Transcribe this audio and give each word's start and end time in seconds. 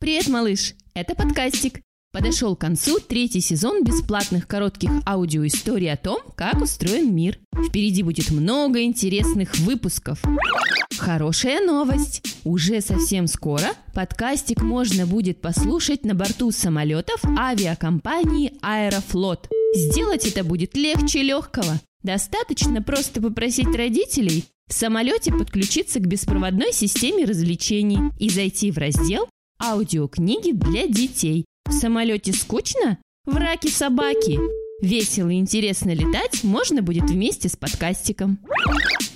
Привет, 0.00 0.28
малыш! 0.28 0.74
Это 0.94 1.16
подкастик. 1.16 1.80
Подошел 2.12 2.54
к 2.54 2.60
концу 2.60 3.00
третий 3.00 3.40
сезон 3.40 3.82
бесплатных 3.82 4.46
коротких 4.46 4.90
аудиоисторий 5.04 5.92
о 5.92 5.96
том, 5.96 6.20
как 6.36 6.62
устроен 6.62 7.12
мир. 7.12 7.40
Впереди 7.66 8.04
будет 8.04 8.30
много 8.30 8.84
интересных 8.84 9.58
выпусков. 9.58 10.22
Хорошая 10.96 11.66
новость! 11.66 12.22
Уже 12.44 12.80
совсем 12.80 13.26
скоро 13.26 13.70
подкастик 13.92 14.62
можно 14.62 15.04
будет 15.04 15.40
послушать 15.40 16.04
на 16.04 16.14
борту 16.14 16.52
самолетов 16.52 17.20
авиакомпании 17.24 18.52
«Аэрофлот». 18.62 19.48
Сделать 19.74 20.26
это 20.26 20.44
будет 20.44 20.76
легче 20.76 21.22
легкого. 21.22 21.80
Достаточно 22.04 22.80
просто 22.82 23.20
попросить 23.20 23.74
родителей 23.74 24.44
в 24.68 24.74
самолете 24.74 25.32
подключиться 25.32 25.98
к 25.98 26.06
беспроводной 26.06 26.72
системе 26.72 27.24
развлечений 27.24 28.12
и 28.20 28.30
зайти 28.30 28.70
в 28.70 28.78
раздел 28.78 29.26
«Аудиокниги 29.60 30.52
для 30.52 30.86
детей». 30.86 31.44
В 31.66 31.72
самолете 31.72 32.32
скучно? 32.32 32.98
В 33.26 33.36
раке 33.36 33.68
собаки. 33.68 34.38
Весело 34.80 35.28
и 35.28 35.34
интересно 35.34 35.92
летать 35.92 36.44
можно 36.44 36.80
будет 36.80 37.10
вместе 37.10 37.48
с 37.48 37.56
подкастиком. 37.56 38.38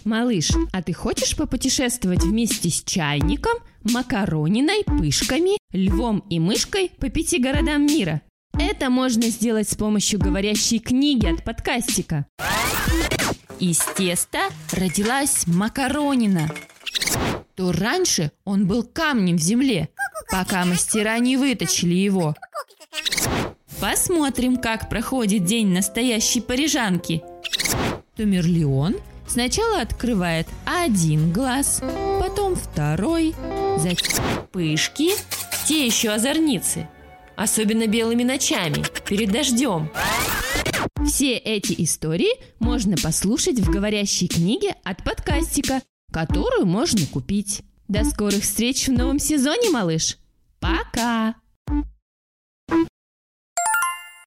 Малыш, 0.05 0.51
а 0.73 0.83
ты 0.83 0.93
хочешь 0.93 1.37
попутешествовать 1.37 2.25
вместе 2.25 2.69
с 2.69 2.83
чайником, 2.83 3.53
макарониной, 3.85 4.83
пышками, 4.85 5.57
львом 5.73 6.25
и 6.29 6.41
мышкой 6.41 6.91
по 6.99 7.09
пяти 7.09 7.39
городам 7.39 7.87
мира? 7.87 8.21
Это 8.59 8.91
можно 8.91 9.23
сделать 9.29 9.69
с 9.69 9.77
помощью 9.77 10.19
говорящей 10.19 10.81
книги 10.81 11.27
от 11.27 11.45
подкастика. 11.45 12.27
Из 13.61 13.79
теста 13.97 14.41
родилась 14.73 15.47
макаронина. 15.47 16.51
То 17.55 17.71
раньше 17.71 18.33
он 18.45 18.67
был 18.67 18.83
камнем 18.83 19.37
в 19.37 19.41
земле, 19.41 19.89
пока 20.33 20.65
мастера 20.65 21.19
не 21.19 21.37
выточили 21.37 21.95
его. 21.95 22.35
Посмотрим, 23.81 24.57
как 24.57 24.89
проходит 24.89 25.45
день 25.45 25.69
настоящей 25.69 26.41
парижанки. 26.41 27.23
Тумерлион 28.17 28.97
сначала 29.29 29.83
открывает 29.83 30.47
один 30.65 31.33
глаз, 31.33 31.83
потом 32.19 32.57
второй, 32.57 33.35
затем 33.77 34.25
пышки, 34.53 35.11
те 35.67 35.85
еще 35.85 36.11
озорницы, 36.11 36.89
особенно 37.37 37.87
белыми 37.87 38.23
ночами, 38.23 38.83
перед 39.07 39.31
дождем. 39.31 39.91
Все 41.07 41.37
эти 41.37 41.75
истории 41.83 42.31
можно 42.59 42.97
послушать 42.97 43.59
в 43.59 43.71
говорящей 43.71 44.29
книге 44.29 44.77
от 44.83 45.05
подкастика, 45.05 45.83
которую 46.11 46.65
можно 46.65 47.05
купить. 47.07 47.63
До 47.89 48.05
скорых 48.05 48.43
встреч 48.43 48.89
в 48.89 48.93
новом 48.93 49.19
сезоне, 49.19 49.69
малыш! 49.69 50.17
Пока! 50.93 51.42